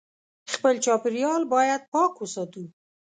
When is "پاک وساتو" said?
1.93-2.63